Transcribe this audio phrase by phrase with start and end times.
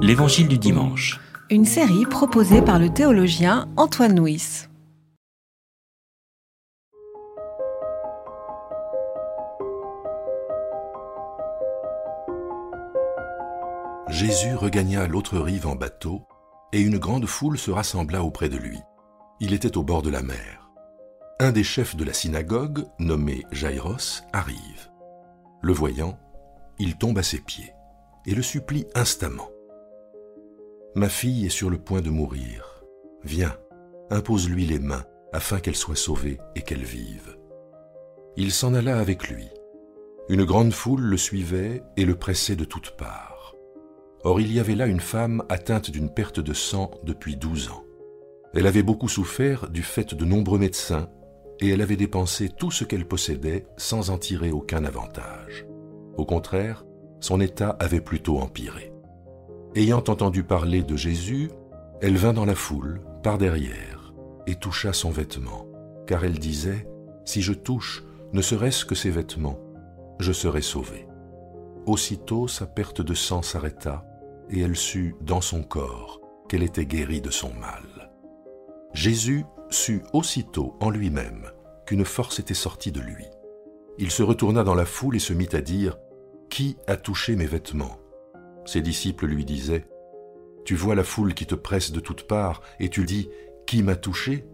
[0.00, 1.20] L'Évangile du dimanche.
[1.50, 4.66] Une série proposée par le théologien Antoine Nuis.
[14.08, 16.22] Jésus regagna l'autre rive en bateau,
[16.72, 18.78] et une grande foule se rassembla auprès de lui.
[19.40, 20.70] Il était au bord de la mer.
[21.40, 24.90] Un des chefs de la synagogue, nommé Jaïros, arrive.
[25.60, 26.18] Le voyant,
[26.78, 27.72] il tombe à ses pieds
[28.26, 29.48] et le supplie instamment.
[30.98, 32.82] Ma fille est sur le point de mourir.
[33.22, 33.56] Viens,
[34.10, 37.38] impose-lui les mains afin qu'elle soit sauvée et qu'elle vive.
[38.36, 39.46] Il s'en alla avec lui.
[40.28, 43.54] Une grande foule le suivait et le pressait de toutes parts.
[44.24, 47.84] Or il y avait là une femme atteinte d'une perte de sang depuis douze ans.
[48.52, 51.08] Elle avait beaucoup souffert du fait de nombreux médecins
[51.60, 55.64] et elle avait dépensé tout ce qu'elle possédait sans en tirer aucun avantage.
[56.16, 56.84] Au contraire,
[57.20, 58.92] son état avait plutôt empiré.
[59.78, 61.52] Ayant entendu parler de Jésus,
[62.00, 64.12] elle vint dans la foule, par derrière,
[64.48, 65.68] et toucha son vêtement,
[66.04, 66.88] car elle disait,
[67.24, 68.02] Si je touche,
[68.32, 69.60] ne serait-ce que ses vêtements,
[70.18, 71.06] je serai sauvée.
[71.86, 74.04] Aussitôt sa perte de sang s'arrêta,
[74.50, 78.10] et elle sut dans son corps qu'elle était guérie de son mal.
[78.94, 81.52] Jésus sut aussitôt en lui-même
[81.86, 83.26] qu'une force était sortie de lui.
[83.96, 85.96] Il se retourna dans la foule et se mit à dire
[86.50, 88.00] Qui a touché mes vêtements?
[88.68, 89.86] Ses disciples lui disaient
[90.66, 93.30] Tu vois la foule qui te presse de toutes parts et tu dis
[93.66, 94.46] Qui m'a touché?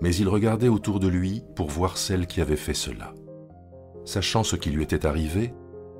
[0.00, 3.12] Mais il regardait autour de lui pour voir celle qui avait fait cela.
[4.06, 5.52] Sachant ce qui lui était arrivé,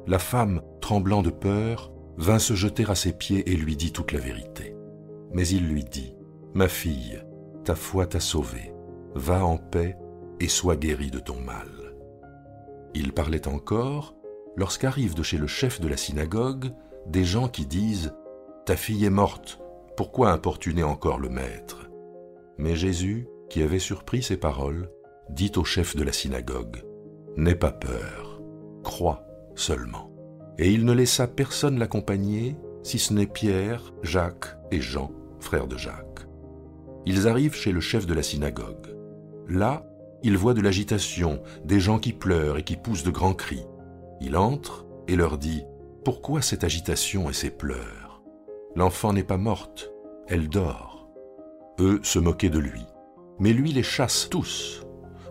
[0.07, 4.13] la femme, tremblant de peur, vint se jeter à ses pieds et lui dit toute
[4.13, 4.75] la vérité.
[5.35, 6.15] Mais il lui dit,
[6.55, 7.23] Ma fille,
[7.63, 8.73] ta foi t'a sauvée,
[9.15, 9.99] va en paix
[10.41, 11.95] et sois guérie de ton mal.
[12.95, 14.15] Il parlait encore
[14.57, 16.73] lorsqu'arrivent de chez le chef de la synagogue
[17.07, 18.15] des gens qui disent
[18.67, 19.61] Ta fille est morte,
[19.97, 21.91] pourquoi importuner encore le maître?
[22.59, 24.91] Mais Jésus, qui avait surpris ces paroles,
[25.31, 26.83] dit au chef de la synagogue
[27.37, 28.41] N'aie pas peur,
[28.83, 29.25] crois
[29.55, 30.11] seulement.
[30.59, 35.11] Et il ne laissa personne l'accompagner, si ce n'est Pierre, Jacques et Jean,
[35.41, 36.27] frères de Jacques.
[37.07, 38.95] Ils arrivent chez le chef de la synagogue.
[39.49, 39.85] Là,
[40.23, 43.67] il voit de l'agitation, des gens qui pleurent et qui poussent de grands cris.
[44.21, 45.65] Il entre et leur dit
[46.05, 48.23] Pourquoi cette agitation et ces pleurs?
[48.75, 49.93] L'enfant n'est pas morte,
[50.27, 51.09] elle dort.
[51.79, 52.85] Eux se moquaient de lui.
[53.39, 54.85] Mais lui les chasse tous,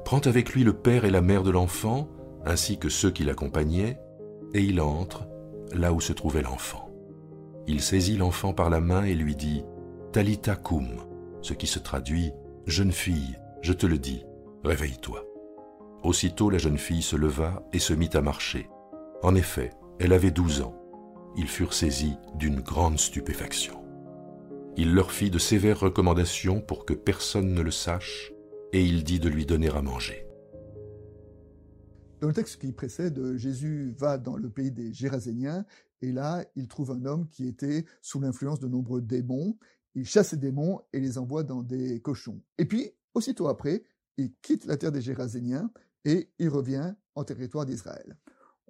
[0.06, 2.08] prend avec lui le père et la mère de l'enfant,
[2.46, 4.00] ainsi que ceux qui l'accompagnaient,
[4.54, 5.28] et il entre
[5.74, 6.90] là où se trouvait l'enfant.
[7.68, 9.64] Il saisit l'enfant par la main et lui dit
[10.14, 10.88] Talita cum,
[11.42, 12.31] ce qui se traduit
[12.66, 14.24] Jeune fille, je te le dis,
[14.64, 15.26] réveille-toi.
[16.04, 18.70] Aussitôt la jeune fille se leva et se mit à marcher.
[19.22, 19.72] En effet,
[20.03, 20.73] elle avait douze ans.
[21.38, 23.85] Ils furent saisis d'une grande stupéfaction.
[24.75, 28.34] Il leur fit de sévères recommandations pour que personne ne le sache,
[28.73, 30.25] et il dit de lui donner à manger.
[32.19, 35.66] Dans le texte qui précède, Jésus va dans le pays des Géraséniens
[36.01, 39.56] et là, il trouve un homme qui était sous l'influence de nombreux démons.
[39.94, 42.41] Il chasse ces démons et les envoie dans des cochons.
[42.57, 43.83] Et puis, aussitôt après,
[44.18, 45.72] il quitte la terre des Géraséniens
[46.06, 48.18] et il revient en territoire d'Israël.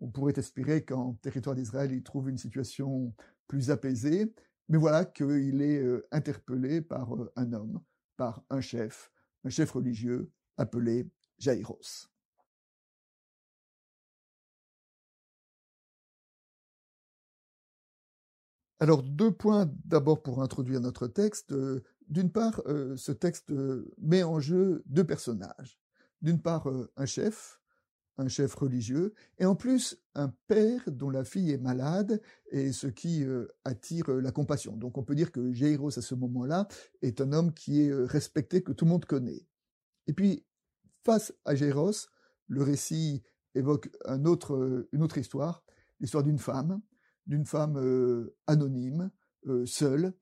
[0.02, 3.14] On pourrait espérer qu'en territoire d'Israël, il trouve une situation
[3.48, 4.34] plus apaisée,
[4.68, 7.80] mais voilà qu'il est euh, interpellé par euh, un homme,
[8.18, 9.12] par un chef,
[9.44, 11.08] un chef religieux appelé
[11.38, 12.10] Jaïros.
[18.80, 21.52] Alors, deux points d'abord pour introduire notre texte.
[21.52, 22.62] Euh, d'une part,
[22.98, 23.54] ce texte
[24.00, 25.80] met en jeu deux personnages.
[26.22, 26.68] D'une part,
[26.98, 27.61] un chef,
[28.18, 32.88] un chef religieux, et en plus, un père dont la fille est malade, et ce
[32.88, 33.26] qui
[33.64, 34.76] attire la compassion.
[34.76, 36.68] Donc, on peut dire que Jairus, à ce moment-là,
[37.02, 39.48] est un homme qui est respecté, que tout le monde connaît.
[40.08, 40.46] Et puis,
[41.04, 42.10] face à Jairus,
[42.48, 43.24] le récit
[43.56, 45.64] évoque un autre, une autre histoire,
[46.00, 46.82] l'histoire d'une femme
[47.28, 49.12] d'une femme euh, anonyme,
[49.48, 50.14] euh, seule,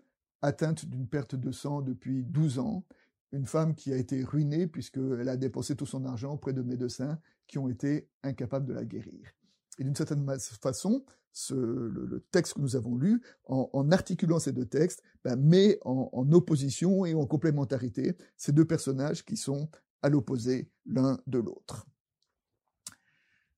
[0.41, 2.85] atteinte d'une perte de sang depuis 12 ans,
[3.31, 7.19] une femme qui a été ruinée puisqu'elle a dépensé tout son argent auprès de médecins
[7.49, 9.33] qui ont été incapables de la guérir.
[9.79, 10.25] Et d'une certaine
[10.61, 11.03] façon,
[11.49, 17.05] le, texte que nous avons lu, en, articulant ces deux textes, ben, met en, opposition
[17.05, 19.69] et en complémentarité ces deux personnages qui sont
[20.01, 21.85] à l'opposé l'un de l'autre.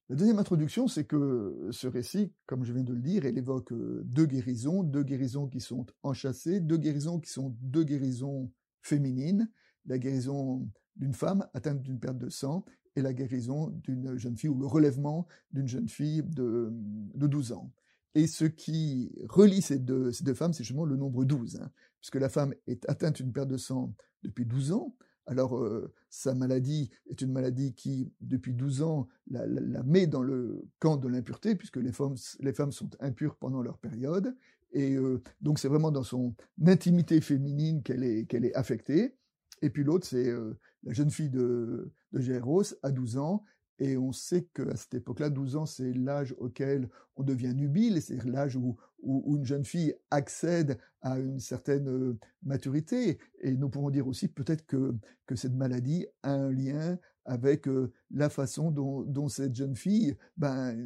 [0.10, 4.02] La deuxième introduction, c'est que ce récit, comme je viens de le dire, évoque euh,
[4.04, 8.52] deux guérisons, deux guérisons qui sont enchâssées, deux guérisons qui sont deux guérisons
[8.82, 9.50] féminines,
[9.86, 10.68] la guérison
[10.98, 12.66] d'une femme atteinte d'une perte de sang
[12.96, 17.54] et la guérison d'une jeune fille ou le relèvement d'une jeune fille de, de 12
[17.54, 17.72] ans.
[18.16, 21.72] et ce qui relie ces deux, ces deux femmes, c'est justement le nombre 12, hein,
[22.00, 23.94] puisque la femme est atteinte d'une perte de sang
[24.24, 24.96] depuis 12 ans,
[25.28, 29.46] alors, euh, sa maladie est une maladie qui, depuis 12 ans, la,
[29.84, 33.78] met dans le camp de l'impureté, puisque les femmes, les femmes sont impures pendant leur
[33.78, 34.36] période.
[34.74, 36.36] Et euh, donc, c'est vraiment dans son
[36.66, 39.16] intimité féminine qu'elle est, est affectée.
[39.62, 43.44] Et puis l'autre, c'est euh, la jeune fille de, Jairus, à 12 ans,
[43.80, 48.24] et on sait qu'à cette époque-là, 12 ans, c'est l'âge auquel on devient nubile, c'est
[48.26, 53.18] l'âge où, où, une jeune fille accède à une certaine euh, maturité.
[53.42, 54.94] Et nous pouvons dire aussi peut-être que,
[55.34, 60.78] cette maladie a un lien avec euh, la façon dont, dont, cette jeune fille ben,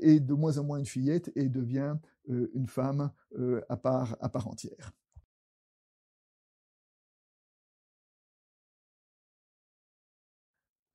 [0.00, 1.94] est de moins en moins une fillette et devient
[2.28, 3.10] euh, une femme
[3.68, 4.92] à, part, à part entière.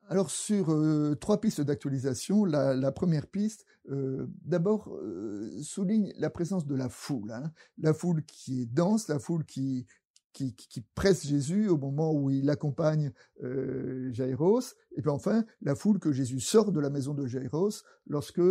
[0.10, 6.66] Alors sur euh, trois pistes d'actualisation, la, première piste, euh, d'abord euh, souligne la présence
[6.66, 7.52] de la foule, hein.
[7.78, 9.86] la foule qui est dense, la foule qui,
[10.32, 13.12] qui, presse Jésus au moment où il accompagne
[14.12, 18.42] Jaïros, et puis enfin la foule que Jésus sort de la maison de Jaïros lorsque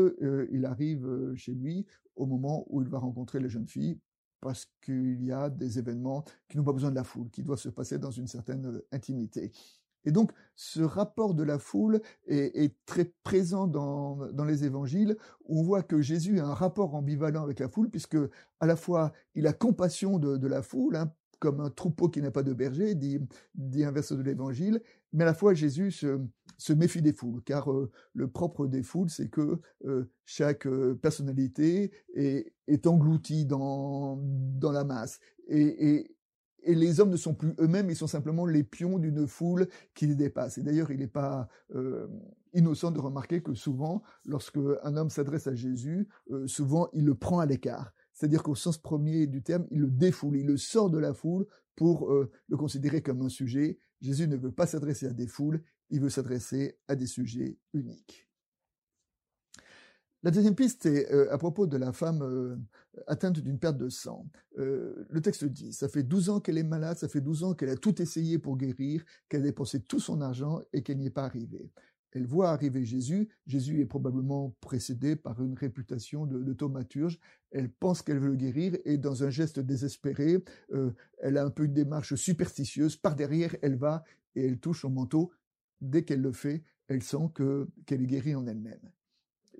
[0.51, 1.87] il arrive chez lui
[2.17, 4.01] au moment où il va rencontrer les jeunes filles
[4.41, 7.61] parce qu'il y a des événements qui n'ont pas besoin de la foule, qui doivent
[7.61, 9.53] se passer dans une certaine intimité.
[10.07, 15.83] Et donc, ce rapport de la foule est, très présent dans, les évangiles, on voit
[15.83, 18.17] que Jésus a un rapport ambivalent avec la foule, puisque
[18.61, 22.31] à la fois il a compassion de, la foule, hein, comme un troupeau qui n'a
[22.31, 23.21] pas de berger, dit,
[23.85, 24.81] un verset de l'évangile,
[25.13, 29.11] mais à la fois Jésus se, méfie des foules, car euh, le propre des foules,
[29.11, 34.21] c'est que euh, chaque euh, personnalité est, engloutie dans,
[34.63, 35.19] la masse.
[35.49, 36.16] et
[36.75, 40.17] les hommes ne sont plus eux-mêmes, ils sont simplement les pions d'une foule qui les
[40.17, 40.59] dépasse.
[40.59, 42.09] Et d'ailleurs, il n'est pas euh,
[42.53, 47.15] innocent de remarquer que souvent, lorsque un homme s'adresse à Jésus, euh, souvent il le
[47.15, 47.93] prend à l'écart.
[48.13, 51.47] C'est-à-dire qu'au sens premier du terme, il le défoule, il le sort de la foule
[51.77, 53.79] pour euh, le considérer comme un sujet.
[54.01, 58.26] Jésus ne veut pas s'adresser à des foules, il veut s'adresser à des sujets uniques.
[60.23, 62.57] La deuxième piste est euh, à propos de la femme euh,
[63.07, 64.27] atteinte d'une perte de sang.
[64.59, 67.55] Euh, le texte dit, ça fait 12 ans qu'elle est malade, ça fait 12 ans
[67.55, 71.07] qu'elle a tout essayé pour guérir, qu'elle a dépensé tout son argent et qu'elle n'y
[71.07, 71.71] est pas arrivée.
[72.13, 73.29] Elle voit arriver Jésus.
[73.47, 77.21] Jésus est probablement précédé par une réputation de, de thaumaturge.
[77.51, 80.43] Elle pense qu'elle veut le guérir et dans un geste désespéré,
[81.19, 82.97] elle a un peu une démarche superstitieuse.
[82.97, 84.03] Par derrière, elle va
[84.35, 85.31] et elle touche son manteau.
[85.83, 87.29] Dès qu'elle le fait, elle sent
[87.85, 88.91] qu'elle est guérie en elle-même.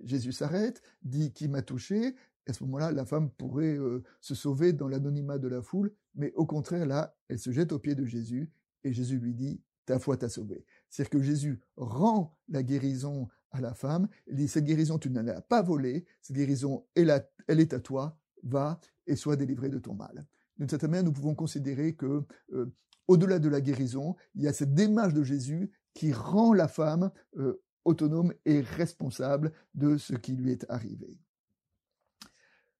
[0.05, 2.15] Jésus s'arrête, dit qui m'a touché.
[2.47, 6.33] À ce moment-là, la femme pourrait euh, se sauver dans l'anonymat de la foule, mais
[6.35, 8.51] au contraire, là, elle se jette aux pieds de Jésus
[8.85, 10.65] et Jésus lui dit ta foi t'a sauvé.
[10.89, 14.09] C'est-à-dire que Jésus rend la guérison à la femme.
[14.27, 17.81] Il dit cette guérison tu ne l'as pas volée, cette guérison elle, elle est à
[17.81, 20.27] toi, va et sois délivré de ton mal.
[20.59, 22.73] D'une certaine manière, nous pouvons considérer que euh,
[23.09, 27.11] au-delà de la guérison, il y a cette démarche de Jésus qui rend la femme
[27.37, 31.19] euh, autonome et responsable de ce qui lui est arrivé.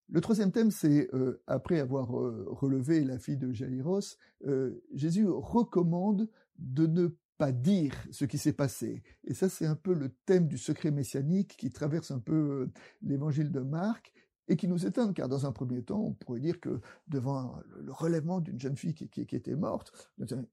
[0.09, 5.27] Le troisième thème, c'est euh, après avoir euh, relevé la fille de Jaïros, euh, Jésus
[5.27, 7.09] recommande de ne
[7.39, 9.03] pas dire ce qui s'est passé.
[9.25, 12.69] Et ça, c'est un peu le thème du secret messianique qui traverse un peu
[13.03, 14.13] l'évangile de Marc
[14.49, 17.93] et qui nous étonne, car dans un premier temps, on pourrait dire que devant le
[17.93, 19.93] relèvement d'une jeune fille qui, était morte,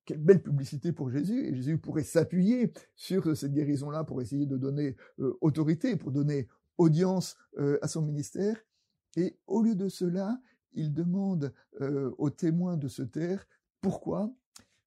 [0.06, 4.58] quelle belle publicité pour Jésus, et Jésus pourrait s'appuyer sur cette guérison-là pour essayer de
[4.58, 8.58] donner euh, autorité, pour donner audience euh, à son ministère.
[9.15, 10.39] Et au lieu de cela,
[10.74, 13.46] il demande euh, aux témoins de se taire.
[13.82, 14.34] Pourquoi?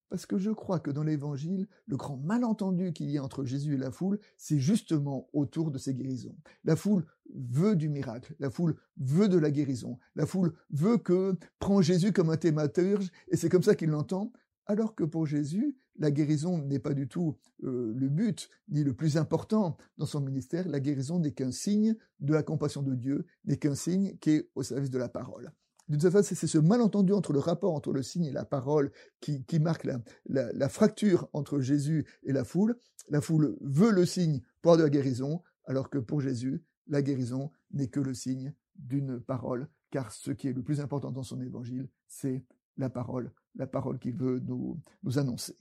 [0.09, 3.75] Parce que je crois que dans l'évangile, le grand malentendu qu'il y a entre Jésus
[3.75, 6.37] et la foule, c'est justement autour de ces guérisons.
[6.65, 11.37] La foule veut du miracle, la foule veut de la guérison, la foule veut que
[11.59, 14.33] prend Jésus comme un thématurge, et c'est comme ça qu'il l'entend,
[14.67, 18.95] alors que pour Jésus, la guérison n'est pas du tout euh, le but, ni le
[18.95, 23.27] plus important dans son ministère, la guérison n'est qu'un signe de la compassion de Dieu,
[23.45, 25.53] n'est qu'un signe qui est au service de la parole.
[25.89, 28.91] D'une certaine façon, c'est ce malentendu entre le rapport entre le signe et la parole
[29.21, 29.87] qui, marque
[30.27, 32.77] la, fracture entre Jésus et la foule.
[33.09, 37.53] La foule veut le signe pour de la guérison, alors que pour Jésus, la guérison
[37.73, 41.41] n'est que le signe d'une parole, car ce qui est le plus important dans son
[41.41, 42.45] évangile, c'est
[42.77, 44.81] la parole, la parole qu'il veut nous
[45.17, 45.57] annoncer.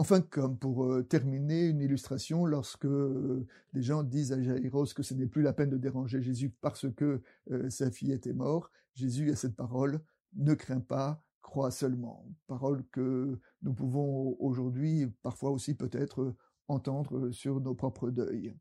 [0.00, 5.02] Enfin, comme pour euh, terminer, une illustration, lorsque euh, des gens disent à Jaïros que
[5.02, 8.72] ce n'est plus la peine de déranger Jésus parce que euh, sa fille était morte,
[8.94, 10.00] Jésus a cette parole,
[10.36, 12.26] ne crains pas, crois seulement.
[12.46, 16.34] Parole que nous pouvons aujourd'hui parfois aussi peut-être
[16.68, 18.54] entendre sur nos propres deuils.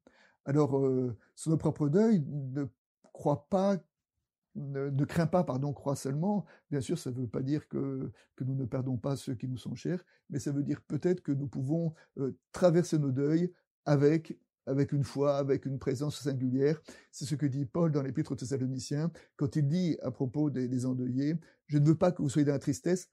[0.43, 2.65] Alors, euh, sur nos propres deuil, ne
[3.13, 3.77] crois pas,
[4.59, 6.45] ne, crains pas, pardon, crois seulement.
[6.69, 8.11] Bien sûr, ça ne veut pas dire que,
[8.41, 11.31] nous ne perdons pas ceux qui nous sont chers, mais ça veut dire peut-être que
[11.31, 13.51] nous pouvons euh, traverser nos deuils
[13.85, 16.79] avec avec une foi, avec une présence singulière.
[17.11, 20.67] C'est ce que dit Paul dans l'Épître aux Thessaloniciens, quand il dit à propos des,
[20.67, 21.33] des endeuillés,
[21.65, 23.09] je ne veux pas que vous soyez dans la tristesse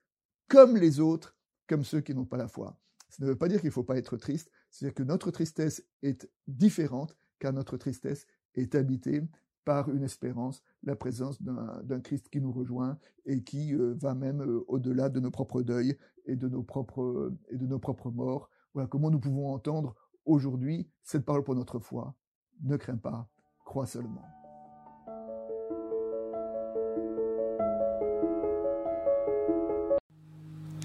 [0.48, 1.34] comme les autres,
[1.66, 2.78] comme ceux qui n'ont pas la foi.
[3.08, 5.82] Ça ne veut pas dire qu'il ne faut pas être triste, c'est-à-dire que notre tristesse
[6.02, 9.22] est différente, car notre tristesse est habitée
[9.66, 12.96] par une espérance, la présence d'un Christ qui nous rejoint
[13.26, 17.32] et qui euh, va même euh, au-delà de nos propres deuils et de nos propres,
[17.50, 18.48] et de nos propres morts.
[18.72, 19.94] Voilà comment nous pouvons entendre
[20.24, 22.14] aujourd'hui cette parole pour notre foi.
[22.62, 23.28] Ne crains pas,
[23.64, 24.22] crois seulement.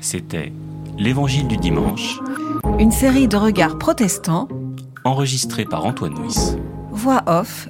[0.02, 0.52] C'était
[0.98, 2.20] L'Évangile du dimanche.
[2.80, 4.48] Une série de regards protestants.
[5.04, 6.58] Enregistrée par Antoine Nuis.
[6.92, 7.70] Voix off,